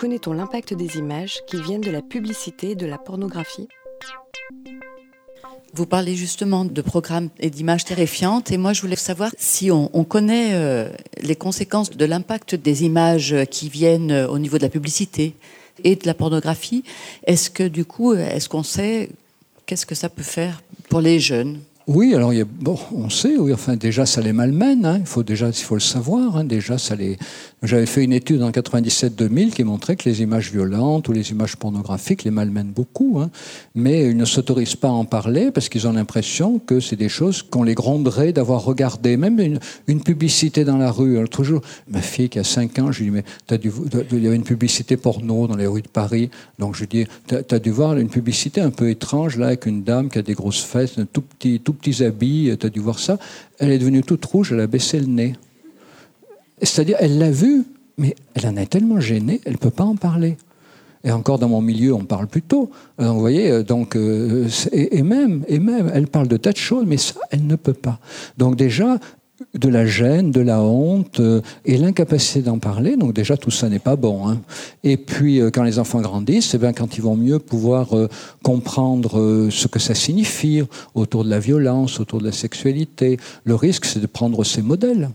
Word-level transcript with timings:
connaît-on 0.00 0.32
l'impact 0.32 0.72
des 0.72 0.96
images 0.96 1.40
qui 1.46 1.60
viennent 1.60 1.82
de 1.82 1.90
la 1.90 2.00
publicité 2.00 2.70
et 2.70 2.74
de 2.74 2.86
la 2.86 2.96
pornographie? 2.96 3.68
Vous 5.74 5.84
parlez 5.84 6.16
justement 6.16 6.64
de 6.64 6.80
programmes 6.80 7.28
et 7.38 7.50
d'images 7.50 7.84
terrifiantes, 7.84 8.50
et 8.50 8.56
moi 8.56 8.72
je 8.72 8.80
voulais 8.80 8.96
savoir 8.96 9.30
si 9.36 9.70
on, 9.70 9.88
connaît 10.04 10.54
euh, 10.54 10.88
les 11.20 11.36
conséquences 11.36 11.90
de 11.90 12.04
l'impact 12.06 12.54
des 12.54 12.84
images 12.84 13.36
qui 13.50 13.68
viennent 13.68 14.10
euh, 14.10 14.26
au 14.26 14.38
niveau 14.38 14.56
de 14.56 14.62
la 14.62 14.70
publicité 14.70 15.34
et 15.84 15.96
de 15.96 16.06
la 16.06 16.14
pornographie. 16.14 16.82
Est-ce 17.26 17.50
que 17.50 17.68
du 17.68 17.84
coup, 17.84 18.14
est-ce 18.14 18.48
qu'on 18.48 18.62
sait 18.62 19.10
qu'est-ce 19.66 19.84
que 19.84 19.94
ça 19.94 20.08
peut 20.08 20.22
faire 20.22 20.62
pour 20.88 21.02
les 21.02 21.20
jeunes? 21.20 21.60
Oui, 21.92 22.14
alors 22.14 22.32
bon, 22.60 22.78
on 22.94 23.10
sait, 23.10 23.36
oui, 23.36 23.52
enfin 23.52 23.74
déjà 23.74 24.06
ça 24.06 24.20
les 24.20 24.32
malmène, 24.32 24.86
hein, 24.86 24.98
il 25.00 25.06
faut 25.06 25.24
déjà, 25.24 25.48
il 25.48 25.54
faut 25.54 25.74
le 25.74 25.80
savoir, 25.80 26.36
hein, 26.36 26.44
déjà 26.44 26.78
ça 26.78 26.94
les. 26.94 27.16
J'avais 27.64 27.84
fait 27.84 28.04
une 28.04 28.12
étude 28.12 28.42
en 28.44 28.50
97-2000 28.52 29.50
qui 29.50 29.64
montrait 29.64 29.96
que 29.96 30.08
les 30.08 30.22
images 30.22 30.52
violentes 30.52 31.08
ou 31.08 31.12
les 31.12 31.32
images 31.32 31.56
pornographiques 31.56 32.22
les 32.22 32.30
malmènent 32.30 32.70
beaucoup, 32.70 33.18
hein, 33.20 33.30
mais 33.74 34.08
ils 34.08 34.16
ne 34.16 34.24
s'autorisent 34.24 34.76
pas 34.76 34.86
à 34.86 34.92
en 34.92 35.04
parler 35.04 35.50
parce 35.50 35.68
qu'ils 35.68 35.88
ont 35.88 35.92
l'impression 35.92 36.60
que 36.60 36.78
c'est 36.78 36.94
des 36.94 37.08
choses 37.08 37.42
qu'on 37.42 37.64
les 37.64 37.74
gronderait 37.74 38.32
d'avoir 38.32 38.64
regardé, 38.64 39.16
même 39.16 39.40
une, 39.40 39.58
une, 39.88 40.00
publicité 40.00 40.64
dans 40.64 40.78
la 40.78 40.92
rue. 40.92 41.20
L'autre 41.20 41.42
jour, 41.42 41.60
ma 41.88 42.00
fille 42.00 42.28
qui 42.28 42.38
a 42.38 42.44
5 42.44 42.78
ans, 42.78 42.92
je 42.92 43.00
lui 43.00 43.06
dis 43.06 43.10
mais 43.10 43.24
as 43.50 43.58
dû, 43.58 43.72
il 44.12 44.22
y 44.22 44.28
avait 44.28 44.36
une 44.36 44.44
publicité 44.44 44.96
porno 44.96 45.48
dans 45.48 45.56
les 45.56 45.66
rues 45.66 45.82
de 45.82 45.88
Paris, 45.88 46.30
donc 46.60 46.76
je 46.76 46.82
lui 46.82 46.86
dis 46.86 47.06
t'as 47.26 47.42
as 47.50 47.58
dû 47.58 47.72
voir 47.72 47.96
une 47.96 48.10
publicité 48.10 48.60
un 48.60 48.70
peu 48.70 48.90
étrange 48.90 49.36
là 49.36 49.48
avec 49.48 49.66
une 49.66 49.82
dame 49.82 50.08
qui 50.08 50.20
a 50.20 50.22
des 50.22 50.34
grosses 50.34 50.62
fesses, 50.62 50.96
un 50.96 51.04
tout 51.04 51.22
petit, 51.22 51.58
tout 51.58 51.79
petits 51.80 52.04
habits, 52.04 52.56
tu 52.58 52.66
as 52.66 52.70
dû 52.70 52.80
voir 52.80 52.98
ça. 52.98 53.18
Elle 53.58 53.70
est 53.70 53.78
devenue 53.78 54.02
toute 54.02 54.24
rouge, 54.24 54.52
elle 54.52 54.60
a 54.60 54.66
baissé 54.66 55.00
le 55.00 55.06
nez. 55.06 55.34
C'est-à-dire, 56.62 56.96
elle 57.00 57.18
l'a 57.18 57.30
vu, 57.30 57.64
mais 57.96 58.14
elle 58.34 58.46
en 58.46 58.56
est 58.56 58.66
tellement 58.66 59.00
gênée, 59.00 59.40
elle 59.44 59.52
ne 59.52 59.58
peut 59.58 59.70
pas 59.70 59.84
en 59.84 59.96
parler. 59.96 60.36
Et 61.02 61.12
encore 61.12 61.38
dans 61.38 61.48
mon 61.48 61.62
milieu, 61.62 61.94
on 61.94 62.04
parle 62.04 62.26
plus 62.26 62.42
tôt. 62.42 62.70
vous 62.98 63.20
voyez, 63.20 63.50
euh, 63.50 63.62
donc, 63.62 63.96
euh, 63.96 64.48
et, 64.72 65.02
même, 65.02 65.44
et 65.48 65.58
même, 65.58 65.90
elle 65.94 66.06
parle 66.06 66.28
de 66.28 66.36
tas 66.36 66.52
de 66.52 66.58
choses, 66.58 66.84
mais 66.86 66.98
ça, 66.98 67.14
elle 67.30 67.46
ne 67.46 67.56
peut 67.56 67.72
pas. 67.72 67.98
Donc 68.36 68.56
déjà, 68.56 68.98
de 69.54 69.68
la 69.68 69.86
gêne, 69.86 70.30
de 70.30 70.40
la 70.40 70.60
honte 70.60 71.20
euh, 71.20 71.40
et 71.64 71.76
l'incapacité 71.76 72.42
d'en 72.42 72.58
parler. 72.58 72.96
Donc 72.96 73.12
déjà, 73.12 73.36
tout 73.36 73.50
ça 73.50 73.68
n'est 73.68 73.78
pas 73.78 73.96
bon. 73.96 74.28
Hein. 74.28 74.40
Et 74.84 74.96
puis, 74.96 75.40
euh, 75.40 75.50
quand 75.50 75.62
les 75.62 75.78
enfants 75.78 76.00
grandissent, 76.00 76.54
eh 76.54 76.58
bien, 76.58 76.72
quand 76.72 76.96
ils 76.96 77.02
vont 77.02 77.16
mieux 77.16 77.38
pouvoir 77.38 77.96
euh, 77.96 78.08
comprendre 78.42 79.48
ce 79.50 79.66
que 79.66 79.78
ça 79.78 79.94
signifie 79.94 80.62
autour 80.94 81.24
de 81.24 81.30
la 81.30 81.38
violence, 81.38 82.00
autour 82.00 82.20
de 82.20 82.26
la 82.26 82.32
sexualité, 82.32 83.18
le 83.44 83.54
risque, 83.54 83.84
c'est 83.84 84.00
de 84.00 84.06
prendre 84.06 84.44
ces 84.44 84.62
modèles. 84.62 85.10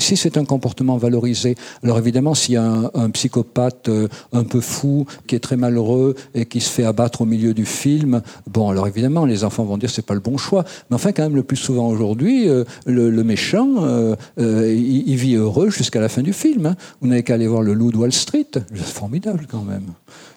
Si 0.00 0.16
c'est 0.16 0.38
un 0.38 0.44
comportement 0.44 0.96
valorisé, 0.96 1.54
alors 1.82 1.98
évidemment, 1.98 2.34
s'il 2.34 2.54
y 2.54 2.56
a 2.56 2.90
un, 2.94 3.10
psychopathe 3.10 3.88
euh, 3.88 4.08
un 4.32 4.44
peu 4.44 4.60
fou, 4.60 5.06
qui 5.26 5.36
est 5.36 5.40
très 5.40 5.56
malheureux 5.56 6.14
et 6.34 6.46
qui 6.46 6.60
se 6.60 6.70
fait 6.70 6.84
abattre 6.84 7.20
au 7.20 7.26
milieu 7.26 7.54
du 7.54 7.66
film, 7.66 8.22
bon, 8.50 8.70
alors 8.70 8.88
évidemment, 8.88 9.26
les 9.26 9.44
enfants 9.44 9.64
vont 9.64 9.76
dire 9.76 9.90
c'est 9.90 10.04
pas 10.04 10.14
le 10.14 10.20
bon 10.20 10.38
choix. 10.38 10.64
Mais 10.88 10.96
enfin, 10.96 11.12
quand 11.12 11.22
même, 11.22 11.36
le 11.36 11.42
plus 11.42 11.58
souvent 11.58 11.88
aujourd'hui, 11.88 12.48
euh, 12.48 12.64
le, 12.86 13.10
méchant, 13.22 13.68
euh, 13.80 14.16
il, 14.36 15.16
vit 15.16 15.34
heureux 15.34 15.70
jusqu'à 15.70 16.00
la 16.00 16.08
fin 16.08 16.22
du 16.22 16.32
film. 16.32 16.66
Hein. 16.66 16.76
Vous 17.00 17.08
n'avez 17.08 17.22
qu'à 17.22 17.34
aller 17.34 17.46
voir 17.46 17.62
Le 17.62 17.74
Loup 17.74 17.92
de 17.92 17.98
Wall 17.98 18.12
Street. 18.12 18.48
C'est 18.74 18.84
formidable 18.86 19.46
quand 19.50 19.62
même. 19.62 19.86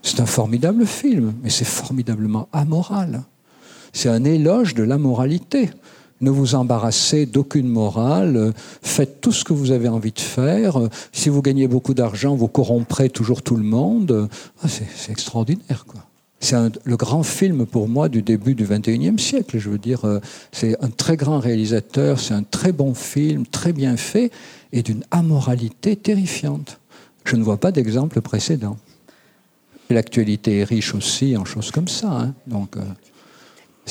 C'est 0.02 0.20
un 0.20 0.25
formidable 0.25 0.86
film, 0.86 1.33
mais 1.42 1.50
c'est 1.50 1.66
formidablement 1.66 2.50
amoral. 2.52 3.23
C'est 3.94 4.09
un 4.09 4.23
éloge 4.25 4.73
de 4.73 4.83
la 4.83 4.98
moralité 4.98 5.70
ne 6.23 6.31
vous 6.31 6.55
embarrassez 6.55 7.25
d'aucune 7.25 7.67
morale, 7.67 8.53
faites 8.81 9.21
tout 9.21 9.31
ce 9.31 9.43
que 9.43 9.53
vous 9.53 9.71
avez 9.71 9.89
envie 9.89 10.11
de 10.11 10.19
faire. 10.19 10.80
Si 11.11 11.30
vous 11.30 11.41
gagnez 11.41 11.67
beaucoup 11.67 11.93
d'argent, 11.93 12.35
vous 12.35 12.47
corromprez 12.47 13.09
toujours 13.09 13.41
tout 13.41 13.55
le 13.55 13.63
monde. 13.63 14.30
Ah, 14.63 14.67
c'est 14.67 15.11
extraordinaire, 15.11 15.85
quoi. 15.85 16.02
C'est 16.39 16.57
le 16.83 16.97
grand 16.97 17.23
film 17.23 17.65
pour 17.65 17.88
moi 17.88 18.09
du 18.09 18.21
début 18.21 18.53
du 18.53 18.65
XXIe 18.65 19.17
siècle. 19.17 19.59
Je 19.59 19.69
veux 19.69 19.77
dire, 19.77 20.02
c'est 20.52 20.75
un 20.83 20.89
très 20.89 21.15
grand 21.15 21.39
réalisateur, 21.39 22.20
c'est 22.20 22.33
un 22.33 22.43
très 22.43 22.73
bon 22.73 22.93
film, 22.93 23.45
très 23.45 23.71
bien 23.71 23.95
fait, 23.95 24.30
et 24.73 24.83
d'une 24.83 25.05
amoralité 25.09 25.95
terrifiante. 25.95 26.80
Je 27.23 27.37
ne 27.37 27.43
vois 27.43 27.58
pas 27.58 27.71
d'exemple 27.71 28.19
précédent. 28.19 28.77
L'actualité 29.89 30.59
est 30.59 30.64
riche 30.65 30.93
aussi 30.95 31.37
en 31.37 31.45
choses 31.45 31.71
comme 31.71 31.87
ça. 31.87 32.11
Hein. 32.11 32.33
Donc, 32.45 32.75
euh, 32.75 32.81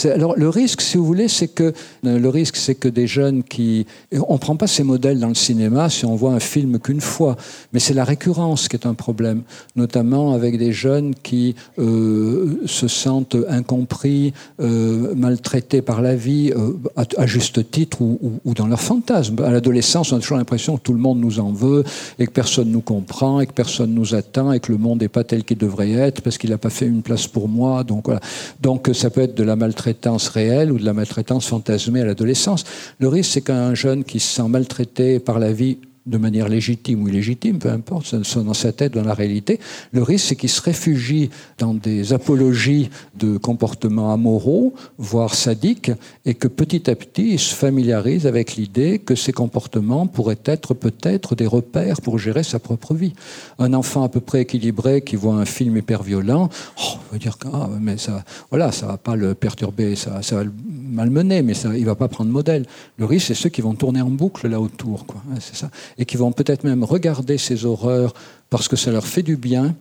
alors 0.04 0.34
le 0.36 0.48
risque, 0.48 0.80
si 0.80 0.96
vous 0.96 1.04
voulez, 1.04 1.28
c'est 1.28 1.48
que 1.48 1.74
le 2.02 2.28
risque, 2.28 2.56
c'est 2.56 2.74
que 2.74 2.88
des 2.88 3.06
jeunes 3.06 3.42
qui, 3.42 3.86
on 4.26 4.38
prend 4.38 4.56
pas 4.56 4.66
ces 4.66 4.82
modèles 4.82 5.20
dans 5.20 5.28
le 5.28 5.34
cinéma 5.34 5.90
si 5.90 6.06
on 6.06 6.16
voit 6.16 6.32
un 6.32 6.40
film 6.40 6.78
qu'une 6.78 7.00
fois, 7.00 7.36
mais 7.72 7.78
c'est 7.78 7.92
la 7.92 8.04
récurrence 8.04 8.68
qui 8.68 8.76
est 8.76 8.86
un 8.86 8.94
problème, 8.94 9.42
notamment 9.76 10.32
avec 10.32 10.56
des 10.56 10.72
jeunes 10.72 11.14
qui 11.22 11.54
euh, 11.78 12.62
se 12.66 12.88
sentent 12.88 13.36
incompris, 13.48 14.32
euh, 14.60 15.14
maltraités 15.14 15.82
par 15.82 16.00
la 16.00 16.14
vie, 16.14 16.52
euh, 16.56 16.72
à, 16.96 17.26
juste 17.26 17.70
titre 17.70 18.00
ou, 18.00 18.40
ou, 18.44 18.54
dans 18.54 18.66
leur 18.66 18.80
fantasme. 18.80 19.36
À 19.44 19.50
l'adolescence, 19.50 20.12
on 20.12 20.16
a 20.16 20.20
toujours 20.20 20.38
l'impression 20.38 20.76
que 20.78 20.82
tout 20.82 20.94
le 20.94 21.00
monde 21.00 21.20
nous 21.20 21.38
en 21.38 21.52
veut 21.52 21.84
et 22.18 22.26
que 22.26 22.32
personne 22.32 22.70
nous 22.70 22.80
comprend 22.80 23.40
et 23.40 23.46
que 23.46 23.52
personne 23.52 23.92
nous 23.92 24.14
attend 24.14 24.52
et 24.52 24.60
que 24.60 24.72
le 24.72 24.78
monde 24.78 25.02
n'est 25.02 25.08
pas 25.08 25.24
tel 25.24 25.44
qu'il 25.44 25.58
devrait 25.58 25.92
être 25.92 26.22
parce 26.22 26.38
qu'il 26.38 26.50
n'a 26.50 26.58
pas 26.58 26.70
fait 26.70 26.86
une 26.86 27.02
place 27.02 27.26
pour 27.26 27.48
moi. 27.48 27.84
Donc 27.84 28.06
voilà. 28.06 28.20
Donc 28.60 28.90
ça 28.94 29.10
peut 29.10 29.20
être 29.20 29.34
de 29.34 29.42
la 29.42 29.54
maltraitance 29.54 29.81
réelle 30.28 30.72
ou 30.72 30.78
de 30.78 30.84
la 30.84 30.92
maltraitance 30.92 31.46
fantasmée 31.46 32.00
à 32.00 32.04
l'adolescence. 32.04 32.64
Le 32.98 33.08
risque, 33.08 33.32
c'est 33.32 33.40
qu'un 33.42 33.74
jeune 33.74 34.04
qui 34.04 34.20
se 34.20 34.34
sent 34.34 34.48
maltraité 34.48 35.18
par 35.18 35.38
la 35.38 35.52
vie 35.52 35.78
de 36.06 36.18
manière 36.18 36.48
légitime 36.48 37.02
ou 37.02 37.08
illégitime, 37.08 37.58
peu 37.58 37.70
importe, 37.70 38.06
ce 38.06 38.22
soit 38.22 38.42
dans 38.42 38.54
sa 38.54 38.72
tête, 38.72 38.94
dans 38.94 39.04
la 39.04 39.14
réalité. 39.14 39.60
Le 39.92 40.02
risque, 40.02 40.26
c'est 40.28 40.36
qu'il 40.36 40.48
se 40.48 40.60
réfugie 40.60 41.30
dans 41.58 41.74
des 41.74 42.12
apologies 42.12 42.90
de 43.16 43.36
comportements 43.36 44.12
amoraux, 44.12 44.74
voire 44.98 45.34
sadiques, 45.34 45.92
et 46.24 46.34
que 46.34 46.48
petit 46.48 46.90
à 46.90 46.96
petit, 46.96 47.34
il 47.34 47.38
se 47.38 47.54
familiarise 47.54 48.26
avec 48.26 48.56
l'idée 48.56 48.98
que 48.98 49.14
ces 49.14 49.32
comportements 49.32 50.06
pourraient 50.06 50.40
être 50.44 50.74
peut-être 50.74 51.34
des 51.34 51.46
repères 51.46 52.00
pour 52.00 52.18
gérer 52.18 52.42
sa 52.42 52.58
propre 52.58 52.94
vie. 52.94 53.12
Un 53.58 53.72
enfant 53.72 54.02
à 54.02 54.08
peu 54.08 54.20
près 54.20 54.42
équilibré 54.42 55.02
qui 55.02 55.16
voit 55.16 55.34
un 55.34 55.44
film 55.44 55.76
hyper 55.76 56.02
violent, 56.02 56.48
oh, 56.78 56.82
on 57.08 57.12
va 57.12 57.18
dire 57.18 57.38
que 57.38 57.48
ah, 57.52 57.68
mais 57.80 57.96
ça, 57.96 58.24
voilà, 58.50 58.72
ça 58.72 58.86
va 58.86 58.96
pas 58.96 59.14
le 59.14 59.34
perturber, 59.34 59.94
ça, 59.94 60.22
ça 60.22 60.36
va 60.36 60.44
le 60.92 60.96
malmener, 60.96 61.42
mais 61.42 61.54
ça, 61.54 61.76
il 61.76 61.84
va 61.84 61.94
pas 61.94 62.08
prendre 62.08 62.30
modèle. 62.30 62.66
Le 62.98 63.04
risque, 63.04 63.28
c'est 63.28 63.34
ceux 63.34 63.48
qui 63.48 63.60
vont 63.60 63.74
tourner 63.74 64.02
en 64.02 64.10
boucle 64.10 64.48
là 64.48 64.60
autour, 64.60 65.06
quoi. 65.06 65.22
C'est 65.40 65.56
ça 65.56 65.70
et 65.98 66.04
qui 66.04 66.16
vont 66.16 66.32
peut-être 66.32 66.64
même 66.64 66.84
regarder 66.84 67.38
ces 67.38 67.64
horreurs 67.64 68.14
parce 68.50 68.68
que 68.68 68.76
ça 68.76 68.90
leur 68.90 69.06
fait 69.06 69.22
du 69.22 69.36
bien. 69.36 69.74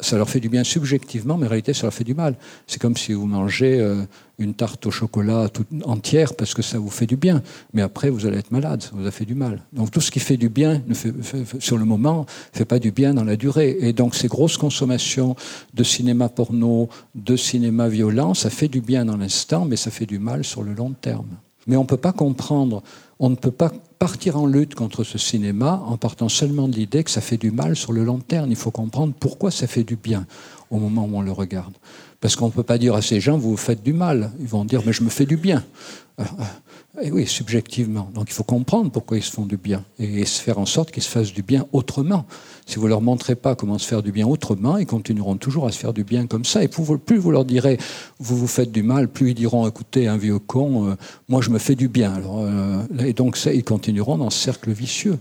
Ça 0.00 0.16
leur 0.16 0.28
fait 0.28 0.40
du 0.40 0.48
bien 0.48 0.64
subjectivement, 0.64 1.36
mais 1.36 1.46
en 1.46 1.50
réalité, 1.50 1.74
ça 1.74 1.82
leur 1.82 1.94
fait 1.94 2.04
du 2.04 2.14
mal. 2.14 2.36
C'est 2.66 2.80
comme 2.80 2.96
si 2.96 3.12
vous 3.12 3.26
mangez 3.26 3.80
euh, 3.80 4.02
une 4.38 4.54
tarte 4.54 4.86
au 4.86 4.90
chocolat 4.90 5.48
toute 5.48 5.68
entière 5.84 6.34
parce 6.34 6.54
que 6.54 6.62
ça 6.62 6.78
vous 6.78 6.90
fait 6.90 7.06
du 7.06 7.16
bien. 7.16 7.42
Mais 7.72 7.82
après, 7.82 8.10
vous 8.10 8.26
allez 8.26 8.38
être 8.38 8.50
malade, 8.50 8.82
ça 8.82 8.90
vous 8.94 9.06
a 9.06 9.10
fait 9.10 9.26
du 9.26 9.34
mal. 9.34 9.62
Donc 9.72 9.90
tout 9.90 10.00
ce 10.00 10.10
qui 10.10 10.20
fait 10.20 10.36
du 10.36 10.48
bien 10.48 10.82
sur 11.58 11.78
le 11.78 11.84
moment 11.84 12.26
ne 12.52 12.58
fait 12.58 12.64
pas 12.64 12.78
du 12.78 12.90
bien 12.90 13.14
dans 13.14 13.24
la 13.24 13.36
durée. 13.36 13.76
Et 13.80 13.92
donc 13.92 14.14
ces 14.14 14.28
grosses 14.28 14.56
consommations 14.56 15.36
de 15.74 15.84
cinéma 15.84 16.28
porno, 16.28 16.88
de 17.14 17.36
cinéma 17.36 17.88
violent, 17.88 18.34
ça 18.34 18.50
fait 18.50 18.68
du 18.68 18.80
bien 18.80 19.04
dans 19.04 19.16
l'instant, 19.16 19.66
mais 19.66 19.76
ça 19.76 19.90
fait 19.90 20.06
du 20.06 20.18
mal 20.18 20.44
sur 20.44 20.62
le 20.62 20.72
long 20.72 20.92
terme. 20.92 21.28
Mais 21.66 21.76
on 21.76 21.82
ne 21.82 21.86
peut 21.86 21.98
pas 21.98 22.12
comprendre, 22.12 22.82
on 23.20 23.28
ne 23.28 23.36
peut 23.36 23.50
pas 23.50 23.70
partir 23.98 24.38
en 24.38 24.46
lutte 24.46 24.74
contre 24.74 25.04
ce 25.04 25.18
cinéma 25.18 25.82
en 25.86 25.98
partant 25.98 26.30
seulement 26.30 26.68
de 26.68 26.74
l'idée 26.74 27.04
que 27.04 27.10
ça 27.10 27.20
fait 27.20 27.36
du 27.36 27.50
mal 27.50 27.76
sur 27.76 27.92
le 27.92 28.02
long 28.02 28.18
terme. 28.18 28.50
Il 28.50 28.56
faut 28.56 28.70
comprendre 28.70 29.12
pourquoi 29.18 29.50
ça 29.50 29.66
fait 29.66 29.84
du 29.84 29.96
bien 29.96 30.26
au 30.70 30.78
moment 30.78 31.04
où 31.04 31.18
on 31.18 31.20
le 31.20 31.30
regarde. 31.30 31.74
Parce 32.20 32.34
qu'on 32.34 32.46
ne 32.46 32.52
peut 32.52 32.62
pas 32.62 32.78
dire 32.78 32.94
à 32.94 33.02
ces 33.02 33.20
gens, 33.20 33.36
vous 33.36 33.50
vous 33.50 33.56
faites 33.56 33.82
du 33.82 33.92
mal. 33.92 34.30
Ils 34.40 34.48
vont 34.48 34.64
dire, 34.64 34.82
mais 34.86 34.92
je 34.92 35.02
me 35.02 35.10
fais 35.10 35.26
du 35.26 35.36
bien. 35.36 35.64
Euh, 36.18 36.24
euh, 36.40 37.02
et 37.02 37.10
oui, 37.10 37.26
subjectivement. 37.26 38.10
Donc 38.14 38.28
il 38.28 38.32
faut 38.32 38.44
comprendre 38.44 38.90
pourquoi 38.90 39.16
ils 39.16 39.22
se 39.22 39.30
font 39.30 39.46
du 39.46 39.56
bien 39.56 39.84
et 39.98 40.24
se 40.24 40.42
faire 40.42 40.58
en 40.58 40.66
sorte 40.66 40.90
qu'ils 40.90 41.02
se 41.02 41.08
fassent 41.08 41.32
du 41.32 41.42
bien 41.42 41.66
autrement. 41.72 42.26
Si 42.66 42.78
vous 42.78 42.88
leur 42.88 43.00
montrez 43.00 43.36
pas 43.36 43.54
comment 43.54 43.78
se 43.78 43.86
faire 43.86 44.02
du 44.02 44.12
bien 44.12 44.26
autrement, 44.26 44.76
ils 44.76 44.86
continueront 44.86 45.36
toujours 45.36 45.66
à 45.66 45.72
se 45.72 45.78
faire 45.78 45.92
du 45.92 46.04
bien 46.04 46.26
comme 46.26 46.44
ça. 46.44 46.62
Et 46.62 46.68
plus 46.68 47.16
vous 47.16 47.30
leur 47.30 47.44
direz, 47.44 47.78
vous 48.18 48.36
vous 48.36 48.46
faites 48.46 48.72
du 48.72 48.82
mal, 48.82 49.08
plus 49.08 49.30
ils 49.30 49.34
diront, 49.34 49.66
écoutez, 49.66 50.08
un 50.08 50.16
vieux 50.16 50.38
con, 50.38 50.88
euh, 50.88 50.94
moi 51.28 51.40
je 51.40 51.50
me 51.50 51.58
fais 51.58 51.74
du 51.74 51.88
bien. 51.88 52.12
Alors, 52.12 52.44
et 53.10 53.12
donc 53.12 53.36
ils 53.44 53.64
continueront 53.64 54.18
dans 54.18 54.30
ce 54.30 54.38
cercle 54.38 54.70
vicieux. 54.70 55.18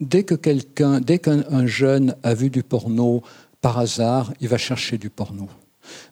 Dès 0.00 0.22
que 0.22 0.34
quelqu'un, 0.34 1.00
dès 1.00 1.18
qu'un 1.18 1.64
jeune 1.64 2.14
a 2.22 2.34
vu 2.34 2.50
du 2.50 2.62
porno 2.62 3.22
par 3.62 3.78
hasard, 3.78 4.34
il 4.42 4.48
va 4.48 4.58
chercher 4.58 4.98
du 4.98 5.08
porno. 5.08 5.48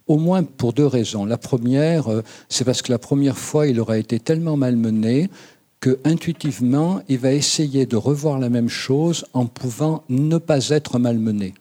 Au 0.07 0.17
moins 0.17 0.43
pour 0.43 0.73
deux 0.73 0.87
raisons. 0.87 1.27
La 1.27 1.37
première, 1.37 2.11
euh, 2.11 2.23
c'est 2.49 2.65
parce 2.65 2.81
que 2.81 2.91
la 2.91 2.99
première 2.99 3.37
fois, 3.37 3.67
il 3.67 3.79
aura 3.81 3.99
été 3.99 4.19
tellement 4.19 4.57
malmené 4.57 5.29
que 5.79 5.99
intuitivement, 6.05 7.03
il 7.11 7.19
va 7.19 7.33
essayer 7.33 7.85
de 7.85 7.97
revoir 7.97 8.39
la 8.39 8.49
même 8.49 8.71
chose 8.71 9.27
en 9.35 9.45
pouvant 9.45 10.05
ne 10.09 10.39
pas 10.39 10.71
être 10.71 10.99
malmené. 10.99 11.53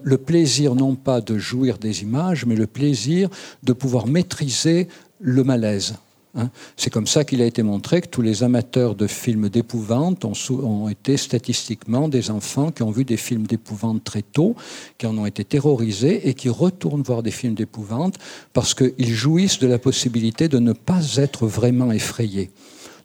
Le 0.00 0.16
plaisir 0.16 0.76
non 0.76 0.94
pas 0.94 1.20
de 1.20 1.38
jouir 1.38 1.78
des 1.78 2.02
images, 2.02 2.46
mais 2.46 2.54
le 2.54 2.68
plaisir 2.68 3.28
de 3.64 3.72
pouvoir 3.72 4.06
maîtriser 4.06 4.86
le 5.18 5.42
malaise. 5.42 5.96
Hein. 6.36 6.50
C'est 6.76 6.90
comme 6.90 7.06
ça 7.06 7.24
qu'il 7.24 7.40
a 7.42 7.46
été 7.46 7.62
montré 7.62 8.00
que 8.00 8.08
tous 8.08 8.22
les 8.22 8.42
amateurs 8.42 8.94
de 8.94 9.06
films 9.06 9.48
d'épouvante 9.48 10.24
ont, 10.24 10.34
ont, 10.50 10.88
été 10.88 11.16
statistiquement 11.16 12.08
des 12.08 12.30
enfants 12.30 12.70
qui 12.70 12.82
ont 12.82 12.90
vu 12.90 13.04
des 13.04 13.16
films 13.16 13.46
d'épouvante 13.46 14.04
très 14.04 14.22
tôt, 14.22 14.54
qui 14.98 15.06
en 15.06 15.16
ont 15.16 15.26
été 15.26 15.44
terrorisés 15.44 16.28
et 16.28 16.34
qui 16.34 16.48
retournent 16.48 17.02
voir 17.02 17.22
des 17.22 17.30
films 17.30 17.54
d'épouvante 17.54 18.16
parce 18.52 18.74
qu'ils 18.74 19.14
jouissent 19.14 19.58
de 19.58 19.66
la 19.66 19.78
possibilité 19.78 20.48
de 20.48 20.58
ne 20.58 20.72
pas 20.72 21.16
être 21.16 21.46
vraiment 21.46 21.90
effrayés. 21.90 22.50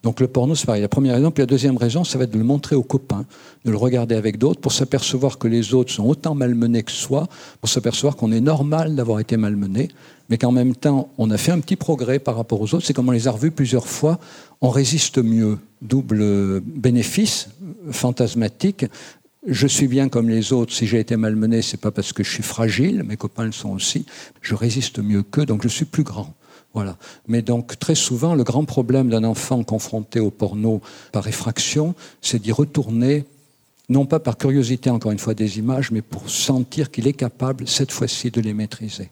Donc 0.04 0.20
le 0.20 0.28
porno, 0.28 0.56
c'est 0.56 0.66
pareil. 0.66 0.82
La 0.82 0.88
première 0.88 1.16
raison. 1.16 1.32
Puis 1.32 1.42
la 1.42 1.48
deuxième 1.48 1.78
raison, 1.78 2.04
ça 2.04 2.18
va 2.18 2.24
être 2.24 2.32
de 2.32 2.38
le 2.38 2.44
montrer 2.44 2.76
aux 2.76 2.84
copains, 2.84 3.26
de 3.66 3.72
le 3.72 3.78
regarder 3.78 4.16
avec 4.16 4.38
d'autres, 4.38 4.60
pour 4.60 4.72
s'apercevoir 4.72 5.38
que 5.38 5.48
les 5.48 5.74
autres 5.74 5.92
sont 5.92 6.06
autant 6.06 6.34
malmenés 6.34 6.84
que 6.84 6.92
soi, 6.92 7.28
pour 7.60 7.70
s'apercevoir 7.70 8.16
qu'on 8.16 8.32
est 8.32 8.42
normal 8.42 8.96
d'avoir 8.96 9.20
été 9.20 9.38
malmené, 9.38 9.90
mais 10.30 10.38
qu'en 10.38 10.52
même 10.52 10.76
temps, 10.76 11.10
on 11.18 11.30
a 11.30 11.38
fait 11.38 11.52
un 11.52 11.60
petit 11.60 11.76
progrès 11.76 12.18
par 12.18 12.36
rapport 12.36 12.60
aux 12.62 12.74
autres. 12.74 12.86
C'est 12.86 12.94
comme 12.94 13.10
on 13.10 13.12
les 13.12 13.28
a 13.28 13.32
revus 13.32 13.52
plusieurs 13.52 13.88
fois, 13.88 14.20
on 14.62 14.70
résiste 14.70 15.20
mieux. 15.20 15.58
Double 15.82 16.62
bénéfice 16.62 17.50
fantasmatique. 17.90 18.86
Je 19.48 19.66
suis 19.66 19.88
bien 19.88 20.10
comme 20.10 20.30
les 20.30 20.54
autres. 20.54 20.72
Si 20.72 20.86
j'ai 20.86 21.00
été 21.00 21.16
malmené, 21.16 21.64
c'est 21.64 21.82
pas 21.82 21.90
parce 21.90 22.14
que 22.14 22.24
je 22.24 22.30
suis 22.30 22.44
fragile. 22.44 23.04
Mes 23.04 23.18
copains 23.18 23.46
le 23.46 23.52
sont 23.52 23.70
aussi. 23.70 24.06
Je 24.42 24.54
résiste 24.54 25.00
mieux 25.00 25.24
qu'eux, 25.24 25.48
donc 25.48 25.64
je 25.64 25.68
suis 25.68 25.86
plus 25.86 26.04
grand. 26.04 26.36
Voilà. 26.74 26.98
Mais 27.28 27.42
donc, 27.42 27.78
très 27.80 27.96
souvent, 27.96 28.34
le 28.34 28.44
grand 28.44 28.66
problème 28.66 29.10
d'un 29.10 29.24
enfant 29.24 29.64
confronté 29.64 30.20
au 30.20 30.32
porno 30.32 30.82
par 31.12 31.28
effraction, 31.28 31.96
c'est 32.22 32.42
d'y 32.42 32.52
retourner, 32.52 33.26
non 33.90 34.06
pas 34.06 34.20
par 34.20 34.38
curiosité, 34.38 34.90
encore 34.90 35.12
une 35.12 35.20
fois, 35.20 35.34
des 35.34 35.60
images, 35.60 35.92
mais 35.92 36.02
pour 36.02 36.30
sentir 36.30 36.90
qu'il 36.92 37.08
est 37.08 37.14
capable, 37.14 37.68
cette 37.68 37.92
fois-ci, 37.92 38.32
de 38.32 38.40
les 38.40 38.54
maîtriser. 38.54 39.10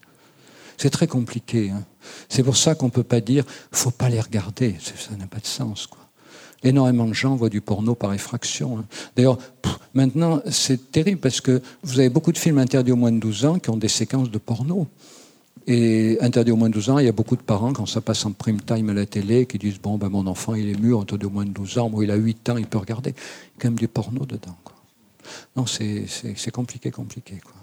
C'est 0.77 0.89
très 0.89 1.07
compliqué. 1.07 1.71
Hein. 1.71 1.83
C'est 2.29 2.44
pour 2.44 2.56
ça 2.56 2.73
qu'on 2.73 2.85
ne 2.85 2.91
peut 2.91 3.03
pas 3.03 3.19
dire 3.19 3.44
faut 3.71 3.91
pas 3.91 4.07
les 4.07 4.21
regarder. 4.21 4.75
Ça 4.79 5.15
n'a 5.17 5.27
pas 5.27 5.39
de 5.39 5.45
sens. 5.45 5.89
Énormément 6.63 7.06
de 7.06 7.13
gens 7.13 7.35
voient 7.35 7.50
du 7.50 7.59
porno 7.59 7.95
par 7.95 8.13
effraction. 8.13 8.79
Hein. 8.79 8.85
D'ailleurs, 9.15 9.38
maintenant, 9.94 10.41
c'est 10.50 10.91
terrible 10.91 11.19
parce 11.19 11.41
que 11.41 11.61
vous 11.83 12.00
avez 12.00 12.09
beaucoup 12.09 12.31
de 12.31 12.38
films 12.38 12.57
interdits 12.57 12.94
aux 12.94 12.97
moins 12.97 13.11
de 13.11 13.19
12 13.19 13.45
ans 13.45 13.59
qui 13.59 13.69
ont 13.69 13.77
des 13.77 13.89
séquences 13.89 14.31
de 14.31 14.38
porno. 14.38 14.88
Et 15.67 16.17
interdit 16.21 16.51
au 16.51 16.56
moins 16.56 16.69
de 16.69 16.73
12 16.73 16.89
ans, 16.89 17.00
il 17.00 17.06
y 17.06 17.09
a 17.09 17.11
beaucoup 17.13 17.35
de 17.35 17.41
parents, 17.41 17.73
quand 17.73 17.85
ça 17.85 18.01
passe 18.01 18.25
en 18.25 18.31
prime 18.31 18.61
time 18.61 18.89
à 18.89 18.94
la 18.94 19.06
télé, 19.06 19.45
qui 19.45 19.57
disent 19.57 19.79
Bon, 19.79 19.97
ben, 19.97 20.09
mon 20.09 20.25
enfant, 20.27 20.56
il 20.56 20.69
est 20.69 20.79
mûr, 20.79 21.00
interdit 21.00 21.25
au 21.25 21.29
moins 21.29 21.45
de 21.45 21.51
12 21.51 21.77
ans, 21.77 21.89
moi, 21.89 22.03
il 22.03 22.11
a 22.11 22.15
8 22.15 22.50
ans, 22.50 22.57
il 22.57 22.65
peut 22.65 22.79
regarder. 22.79 23.11
Il 23.11 23.13
y 23.13 23.17
a 23.17 23.61
quand 23.61 23.67
même 23.69 23.79
du 23.79 23.88
porno 23.88 24.25
dedans. 24.25 24.57
Non, 25.56 25.65
c'est 25.65 26.51
compliqué, 26.51 26.91
compliqué. 26.91 27.39
Quoi. 27.44 27.58